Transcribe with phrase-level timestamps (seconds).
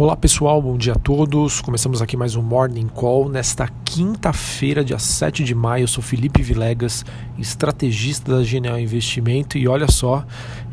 [0.00, 1.60] Olá pessoal, bom dia a todos.
[1.60, 5.82] Começamos aqui mais um Morning Call nesta quinta-feira, dia 7 de maio.
[5.82, 7.04] Eu sou Felipe Vilegas,
[7.36, 10.24] estrategista da Genial Investimento e olha só,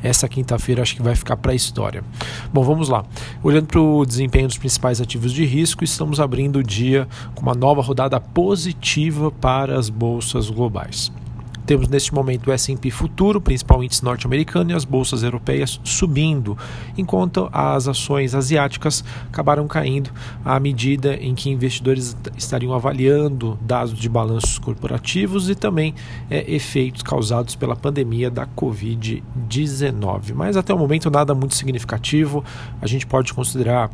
[0.02, 2.05] essa quinta-feira acho que vai ficar para a história.
[2.54, 3.04] Bom, vamos lá.
[3.44, 7.05] Olhando para o desempenho dos principais ativos de risco, estamos abrindo o dia
[7.35, 11.12] com uma nova rodada positiva para as bolsas globais.
[11.68, 16.58] Temos neste momento o S&P futuro, principal índice norte-americano, e as bolsas europeias subindo,
[16.98, 20.09] enquanto as ações asiáticas acabaram caindo
[20.46, 25.94] à medida em que investidores estariam avaliando dados de balanços corporativos e também
[26.30, 30.34] é, efeitos causados pela pandemia da Covid-19.
[30.34, 32.46] Mas até o momento nada muito significativo.
[32.82, 33.90] A gente pode considerar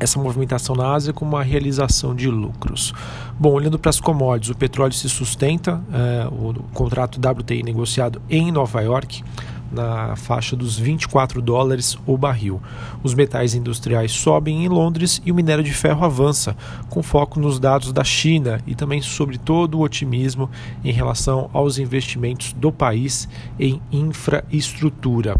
[0.00, 2.92] essa movimentação na Ásia como uma realização de lucros.
[3.38, 8.50] Bom, olhando para as commodities, o petróleo se sustenta, é, o contrato WTI negociado em
[8.50, 9.22] Nova York
[9.70, 12.60] na faixa dos 24 dólares o barril.
[13.02, 16.56] Os metais industriais sobem em Londres e o minério de ferro avança,
[16.88, 20.50] com foco nos dados da China e também sobre todo o otimismo
[20.84, 23.28] em relação aos investimentos do país
[23.58, 25.36] em infraestrutura.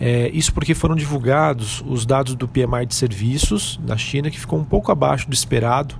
[0.00, 4.58] É, isso porque foram divulgados os dados do PMI de serviços da China, que ficou
[4.58, 5.94] um pouco abaixo do esperado.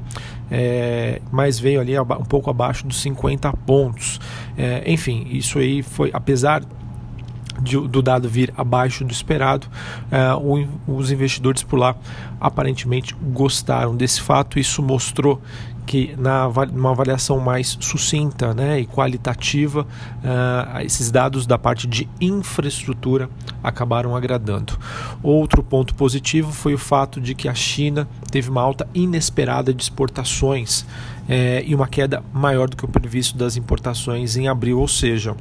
[0.51, 4.21] É, mas veio ali um pouco abaixo dos 50 pontos.
[4.57, 6.63] É, enfim, isso aí foi, apesar
[7.65, 9.67] de, do dado vir abaixo do esperado,
[10.13, 11.97] uh, os investidores por lá
[12.41, 14.59] aparentemente gostaram desse fato.
[14.59, 15.41] Isso mostrou
[15.87, 22.09] que na uma avaliação mais sucinta né, e qualitativa, uh, esses dados da parte de
[22.21, 23.29] infraestrutura
[23.63, 24.79] acabaram agradando.
[25.23, 29.83] Outro ponto positivo foi o fato de que a China teve uma alta inesperada de
[29.83, 30.87] exportações
[31.29, 35.35] eh, e uma queda maior do que o previsto das importações em abril, ou seja,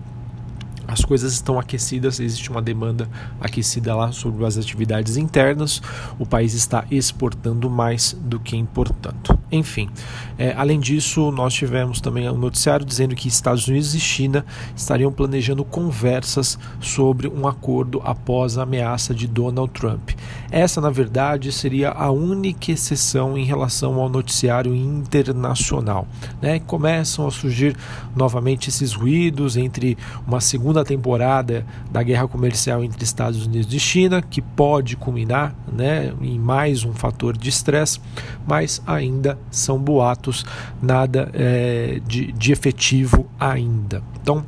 [0.87, 5.81] as coisas estão aquecidas, existe uma demanda aquecida lá sobre as atividades internas,
[6.19, 9.39] o país está exportando mais do que importando.
[9.51, 9.89] Enfim,
[10.37, 14.45] é, além disso, nós tivemos também um noticiário dizendo que Estados Unidos e China
[14.75, 20.11] estariam planejando conversas sobre um acordo após a ameaça de Donald Trump.
[20.53, 26.07] Essa, na verdade, seria a única exceção em relação ao noticiário internacional.
[26.39, 26.59] Né?
[26.59, 27.75] Começam a surgir
[28.15, 29.97] novamente esses ruídos entre
[30.27, 36.13] uma segunda temporada da guerra comercial entre Estados Unidos e China, que pode culminar né,
[36.21, 37.99] em mais um fator de estresse,
[38.45, 40.45] mas ainda são boatos,
[40.79, 44.03] nada é, de, de efetivo ainda.
[44.21, 44.45] Então,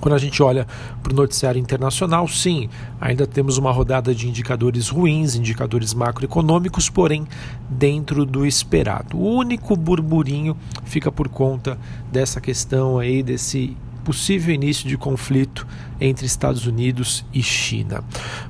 [0.00, 0.66] quando a gente olha
[1.02, 2.68] para o noticiário internacional, sim,
[3.00, 7.26] ainda temos uma rodada de indicadores ruins, indicadores macroeconômicos, porém
[7.68, 9.16] dentro do esperado.
[9.16, 11.78] O único burburinho fica por conta
[12.10, 15.66] dessa questão aí, desse possível início de conflito
[16.00, 18.04] entre Estados Unidos e China.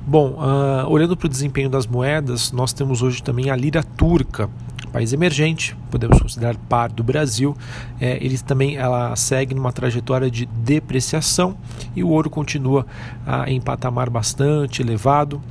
[0.05, 4.47] Bom, uh, olhando para o desempenho das moedas, nós temos hoje também a lira turca
[4.91, 7.55] país emergente, podemos considerar par do Brasil,
[7.99, 11.57] é, ele também ela segue numa trajetória de depreciação
[11.95, 12.85] e o ouro continua
[13.25, 15.41] ah, em patamar bastante elevado,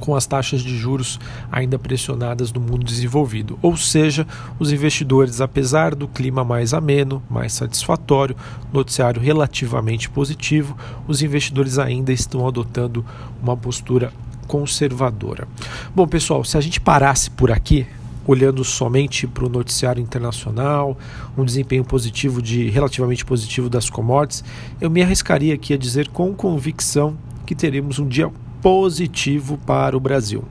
[0.00, 1.20] com as taxas de juros
[1.52, 3.58] ainda pressionadas no mundo desenvolvido.
[3.62, 4.26] Ou seja,
[4.58, 8.34] os investidores, apesar do clima mais ameno, mais satisfatório,
[8.72, 13.04] noticiário relativamente positivo, os investidores ainda estão adotando
[13.42, 14.12] uma postura
[14.48, 15.46] conservadora.
[15.94, 17.86] Bom, pessoal, se a gente parasse por aqui,
[18.26, 20.96] olhando somente para o noticiário internacional,
[21.36, 24.44] um desempenho positivo de relativamente positivo das commodities,
[24.80, 27.16] eu me arriscaria aqui a dizer com convicção
[27.46, 28.30] que teremos um dia
[28.62, 30.44] positivo para o Brasil.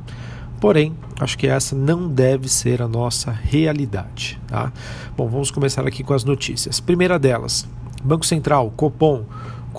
[0.60, 4.40] Porém, acho que essa não deve ser a nossa realidade.
[4.48, 4.74] Tá?
[5.16, 6.82] Bom, vamos começar aqui com as notícias.
[6.82, 7.66] Primeira delas:
[8.04, 9.24] Banco Central, Copom,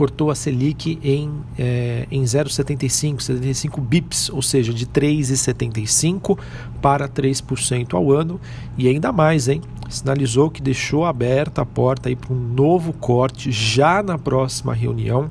[0.01, 6.39] cortou a Selic em, é, em 0,75, 75 bips, ou seja, de 3,75
[6.81, 8.41] para 3% ao ano
[8.79, 9.61] e ainda mais, hein?
[9.91, 15.31] Sinalizou que deixou aberta a porta para um novo corte já na próxima reunião.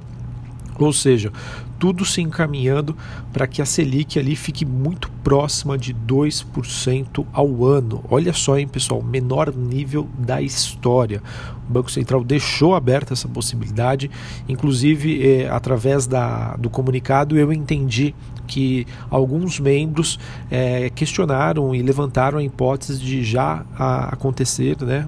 [0.78, 1.34] Ou seja,
[1.80, 2.96] tudo se encaminhando
[3.32, 8.04] para que a Selic ali fique muito próxima de 2% ao ano.
[8.10, 11.24] Olha só, hein, pessoal, menor nível da história.
[11.70, 14.12] O Banco Central deixou aberta essa possibilidade,
[14.48, 18.14] inclusive eh, através da, do comunicado eu entendi
[18.50, 20.20] que alguns membros
[20.50, 25.08] eh, questionaram e levantaram a hipótese de já a, acontecer, né,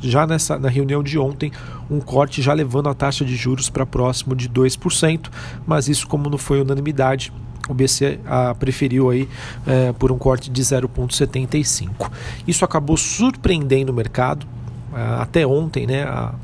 [0.00, 1.52] já nessa na reunião de ontem,
[1.90, 5.30] um corte já levando a taxa de juros para próximo de 2%,
[5.66, 7.32] mas isso como não foi unanimidade,
[7.68, 9.28] o BC ah, preferiu aí
[9.66, 12.10] eh, por um corte de 0,75.
[12.46, 14.46] Isso acabou surpreendendo o mercado.
[14.92, 16.34] Ah, até ontem, né, a,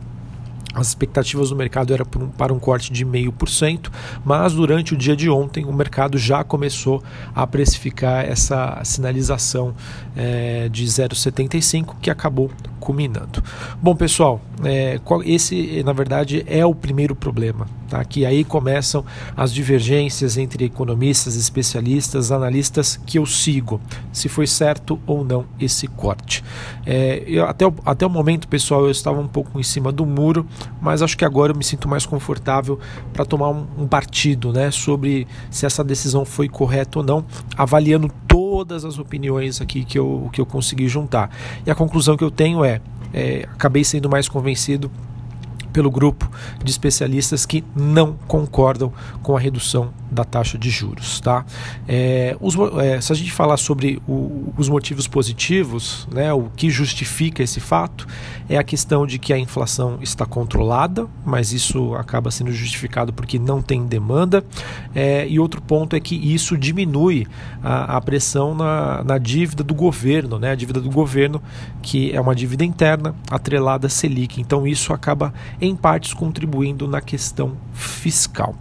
[0.74, 3.90] As expectativas do mercado eram para um corte de 0,5%,
[4.24, 7.02] mas durante o dia de ontem o mercado já começou
[7.34, 9.74] a precificar essa sinalização
[10.16, 12.50] é, de 0,75 que acabou
[12.82, 13.40] culminando.
[13.80, 18.04] Bom, pessoal, é, esse na verdade é o primeiro problema, tá?
[18.04, 19.04] Que aí começam
[19.36, 23.80] as divergências entre economistas, especialistas, analistas que eu sigo,
[24.12, 26.42] se foi certo ou não esse corte.
[26.84, 30.04] É, eu, até, o, até o momento, pessoal, eu estava um pouco em cima do
[30.04, 30.44] muro,
[30.80, 32.80] mas acho que agora eu me sinto mais confortável
[33.12, 37.24] para tomar um, um partido, né, sobre se essa decisão foi correta ou não,
[37.56, 38.08] avaliando
[38.62, 41.30] todas as opiniões aqui que eu, que eu consegui juntar.
[41.66, 42.80] E a conclusão que eu tenho é,
[43.12, 44.88] é acabei sendo mais convencido
[45.72, 46.30] pelo grupo
[46.62, 51.20] de especialistas que não concordam com a redução da taxa de juros.
[51.20, 51.44] Tá?
[51.88, 56.70] É, os, é, se a gente falar sobre o, os motivos positivos, né, o que
[56.70, 58.06] justifica esse fato
[58.48, 63.38] é a questão de que a inflação está controlada, mas isso acaba sendo justificado porque
[63.38, 64.44] não tem demanda.
[64.94, 67.26] É, e outro ponto é que isso diminui
[67.62, 71.40] a, a pressão na, na, dívida do governo, né, a dívida do governo,
[71.80, 74.40] que é uma dívida interna atrelada à Selic.
[74.40, 78.54] Então isso acaba, em partes, contribuindo na questão fiscal.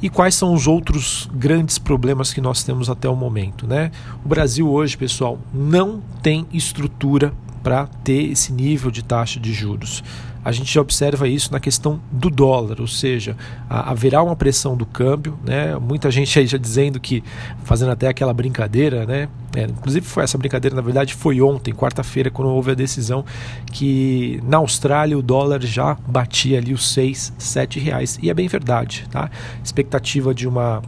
[0.00, 3.66] E quais são os outros grandes problemas que nós temos até o momento?
[3.66, 3.90] Né?
[4.24, 10.04] O Brasil hoje, pessoal, não tem estrutura para ter esse nível de taxa de juros
[10.48, 13.36] a gente já observa isso na questão do dólar, ou seja,
[13.68, 15.76] haverá uma pressão do câmbio, né?
[15.76, 17.22] Muita gente aí já dizendo que,
[17.64, 19.28] fazendo até aquela brincadeira, né?
[19.54, 23.26] É, inclusive foi essa brincadeira, na verdade, foi ontem, quarta-feira, quando houve a decisão
[23.70, 28.18] que na Austrália o dólar já batia ali os 6, 7 reais.
[28.22, 29.30] E é bem verdade, tá?
[29.62, 30.80] Expectativa de uma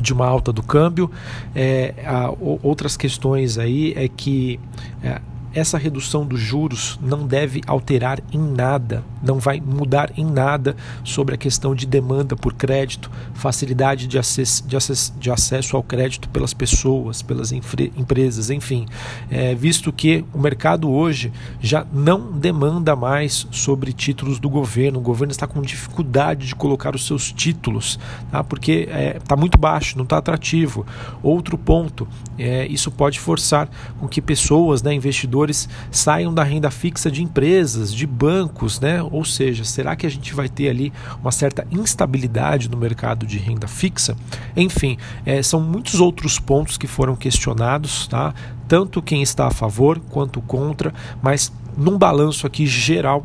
[0.00, 1.10] de uma alta do câmbio.
[1.56, 4.60] É, a, outras questões aí é que
[5.02, 5.20] é,
[5.56, 11.34] essa redução dos juros não deve alterar em nada, não vai mudar em nada sobre
[11.34, 16.28] a questão de demanda por crédito, facilidade de acesso, de acesso, de acesso ao crédito
[16.28, 18.86] pelas pessoas, pelas empresas, enfim,
[19.30, 25.02] é, visto que o mercado hoje já não demanda mais sobre títulos do governo, o
[25.02, 27.98] governo está com dificuldade de colocar os seus títulos,
[28.30, 28.44] tá?
[28.44, 30.86] porque está é, tá muito baixo, não está atrativo.
[31.22, 32.06] Outro ponto,
[32.38, 33.68] é, isso pode forçar
[33.98, 39.02] com que pessoas, né, investidores saiam da renda fixa de empresas, de bancos, né?
[39.16, 40.92] Ou seja, será que a gente vai ter ali
[41.22, 44.14] uma certa instabilidade no mercado de renda fixa?
[44.54, 48.34] Enfim, é, são muitos outros pontos que foram questionados, tá?
[48.68, 50.92] Tanto quem está a favor quanto contra,
[51.22, 53.24] mas num balanço aqui geral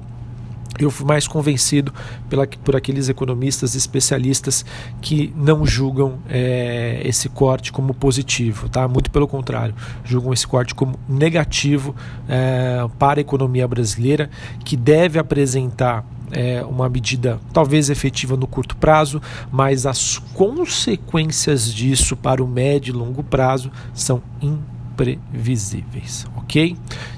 [0.83, 1.93] eu fui mais convencido
[2.29, 4.65] pela, por aqueles economistas especialistas
[5.01, 8.87] que não julgam é, esse corte como positivo, tá?
[8.87, 11.95] Muito pelo contrário, julgam esse corte como negativo
[12.27, 14.29] é, para a economia brasileira,
[14.63, 22.15] que deve apresentar é, uma medida talvez efetiva no curto prazo, mas as consequências disso
[22.15, 24.21] para o médio e longo prazo são
[24.91, 26.75] imprevisíveis, ok?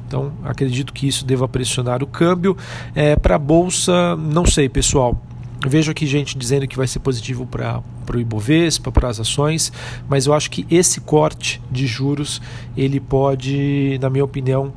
[0.07, 2.55] Então, acredito que isso deva pressionar o câmbio.
[2.93, 5.19] É, para a bolsa, não sei, pessoal.
[5.65, 7.81] Vejo aqui gente dizendo que vai ser positivo para
[8.13, 9.71] o Ibovespa, para as ações,
[10.09, 12.41] mas eu acho que esse corte de juros
[12.75, 14.73] ele pode, na minha opinião,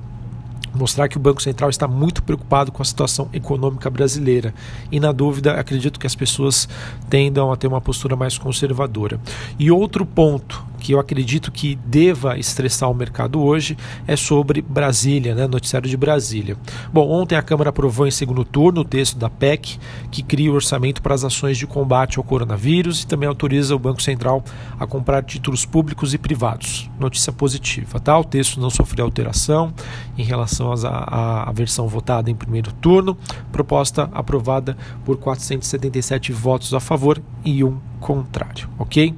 [0.73, 4.55] mostrar que o Banco Central está muito preocupado com a situação econômica brasileira.
[4.93, 6.69] E na dúvida, acredito que as pessoas
[7.11, 9.19] tendam a ter uma postura mais conservadora.
[9.59, 15.35] E outro ponto que eu acredito que deva estressar o mercado hoje é sobre Brasília,
[15.35, 15.45] né?
[15.49, 16.57] noticiário de Brasília.
[16.93, 19.81] Bom, ontem a Câmara aprovou em segundo turno o texto da PEC,
[20.13, 23.81] que cria o orçamento para as ações de combate ao coronavírus e também autoriza o
[23.81, 24.45] Banco Central
[24.79, 26.89] a comprar títulos públicos e privados.
[27.01, 28.17] Notícia positiva, tá?
[28.17, 29.75] O texto não sofreu alteração
[30.17, 33.19] em relação à versão votada em primeiro turno,
[33.51, 39.13] proposta aprovada por 477 votos a favor e um contrário, ok?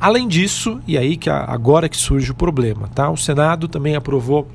[0.00, 3.10] Além disso, e aí que agora que surge o problema, tá?
[3.10, 4.46] O Senado também aprovou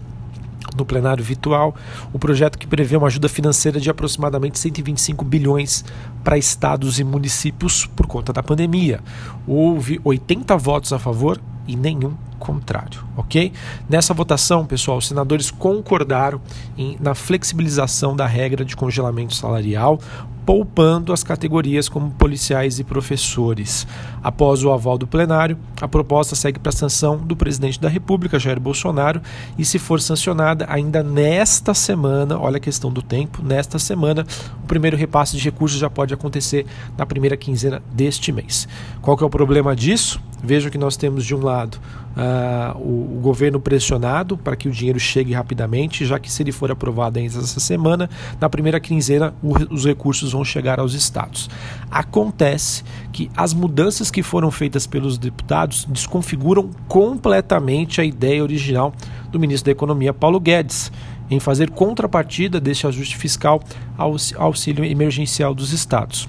[0.78, 1.76] no plenário virtual
[2.12, 5.84] o projeto que prevê uma ajuda financeira de aproximadamente 125 bilhões
[6.24, 9.02] para estados e municípios por conta da pandemia.
[9.46, 13.52] Houve 80 votos a favor e nenhum contrário, ok?
[13.90, 16.42] Nessa votação, pessoal, os senadores concordaram
[16.78, 20.00] em, na flexibilização da regra de congelamento salarial,
[20.46, 23.88] poupando as categorias como policiais e professores.
[24.22, 28.40] Após o aval do plenário, a proposta segue para a sanção do presidente da República,
[28.40, 29.22] Jair Bolsonaro,
[29.58, 34.26] e se for sancionada ainda nesta semana, olha a questão do tempo, nesta semana,
[34.64, 36.66] o primeiro repasse de recursos já pode acontecer
[36.98, 38.68] na primeira quinzena deste mês.
[39.02, 40.22] Qual que é o problema disso?
[40.44, 41.80] Veja que nós temos de um lado
[42.16, 46.72] uh, o, governo pressionado para que o dinheiro chegue rapidamente, já que se ele for
[46.72, 51.50] aprovado ainda essa semana, na primeira quinzena o, os recursos vão chegar aos estados.
[51.90, 58.94] Acontece que as mudanças que foram feitas pelos deputados desconfiguram completamente a ideia original
[59.32, 60.92] do ministro da Economia, Paulo Guedes
[61.30, 63.62] em fazer contrapartida deste ajuste fiscal
[63.98, 66.28] ao auxílio emergencial dos estados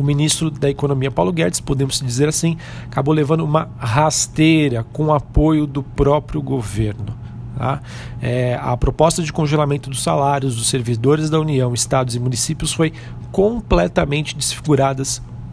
[0.00, 5.66] o ministro da Economia, Paulo Guedes, podemos dizer assim, acabou levando uma rasteira com apoio
[5.66, 7.14] do próprio governo.
[7.56, 7.82] Tá?
[8.22, 12.94] É, a proposta de congelamento dos salários dos servidores da União, estados e municípios foi
[13.30, 15.02] completamente desfigurada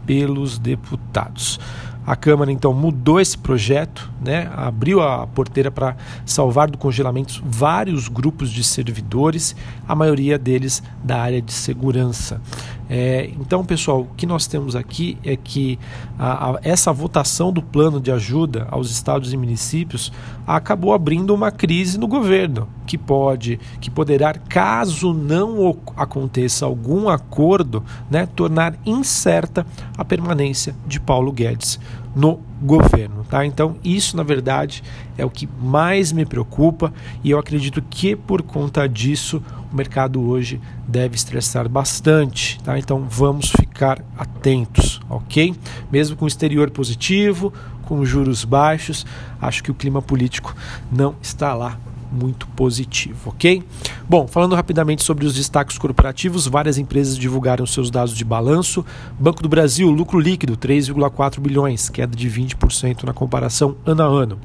[0.06, 1.60] pelos deputados.
[2.06, 8.08] A Câmara então mudou esse projeto, né, abriu a porteira para salvar do congelamento vários
[8.08, 9.54] grupos de servidores,
[9.86, 12.40] a maioria deles da área de segurança.
[12.88, 15.78] É, então, pessoal, o que nós temos aqui é que
[16.18, 20.10] a, a, essa votação do plano de ajuda aos estados e municípios
[20.46, 27.84] acabou abrindo uma crise no governo, que pode, que poderá, caso não aconteça algum acordo,
[28.10, 29.66] né, tornar incerta
[29.96, 31.78] a permanência de Paulo Guedes
[32.16, 33.46] no governo, tá?
[33.46, 34.82] Então isso na verdade
[35.16, 36.92] é o que mais me preocupa
[37.22, 39.42] e eu acredito que por conta disso
[39.72, 42.78] o mercado hoje deve estressar bastante, tá?
[42.78, 45.54] Então vamos ficar atentos, ok?
[45.90, 47.52] Mesmo com o exterior positivo,
[47.84, 49.06] com juros baixos,
[49.40, 50.54] acho que o clima político
[50.90, 51.78] não está lá
[52.10, 53.62] muito positivo, ok?
[54.08, 58.84] Bom, falando rapidamente sobre os destaques corporativos, várias empresas divulgaram seus dados de balanço.
[59.18, 64.38] Banco do Brasil, lucro líquido 3,4 bilhões, queda de 20% na comparação ano a ano.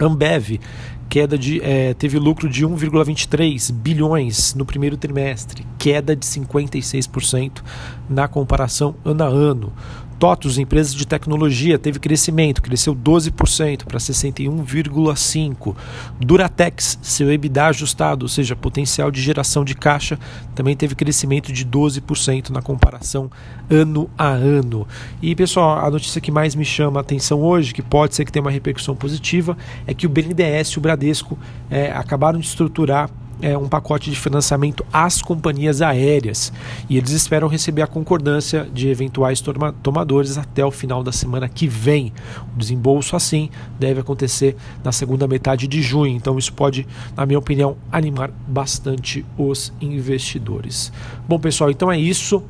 [0.00, 0.60] Ambev,
[1.08, 7.62] queda de é, teve lucro de 1,23 bilhões no primeiro trimestre, queda de 56%
[8.08, 9.72] na comparação ano a ano.
[10.18, 15.76] TOTUS, empresas de tecnologia, teve crescimento, cresceu 12% para 61,5%.
[16.18, 20.18] Duratex, seu EBITDA ajustado, ou seja, potencial de geração de caixa,
[20.54, 23.30] também teve crescimento de 12% na comparação
[23.70, 24.86] ano a ano.
[25.22, 28.32] E pessoal, a notícia que mais me chama a atenção hoje, que pode ser que
[28.32, 29.56] tenha uma repercussão positiva,
[29.86, 31.38] é que o BNDES e o Bradesco
[31.70, 33.08] é, acabaram de estruturar
[33.40, 36.52] é, um pacote de financiamento às companhias aéreas
[36.88, 39.42] e eles esperam receber a concordância de eventuais
[39.82, 42.12] tomadores até o final da semana que vem.
[42.54, 47.38] O desembolso, assim, deve acontecer na segunda metade de junho, então isso pode, na minha
[47.38, 50.92] opinião, animar bastante os investidores.
[51.28, 52.42] Bom, pessoal, então é isso.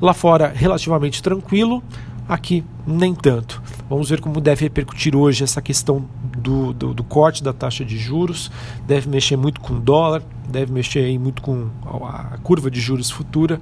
[0.00, 1.82] Lá fora, relativamente tranquilo
[2.28, 3.61] aqui nem tanto.
[3.92, 6.06] Vamos ver como deve repercutir hoje essa questão
[6.38, 8.50] do, do, do, corte da taxa de juros.
[8.86, 11.68] Deve mexer muito com o dólar, deve mexer muito com
[12.06, 13.58] a curva de juros futura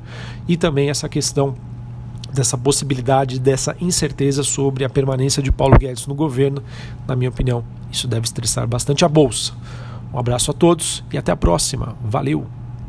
[0.46, 1.56] e também essa questão
[2.32, 6.62] dessa possibilidade, dessa incerteza sobre a permanência de Paulo Guedes no governo.
[7.08, 9.52] Na minha opinião, isso deve estressar bastante a bolsa.
[10.14, 11.96] Um abraço a todos e até a próxima.
[12.04, 12.59] Valeu!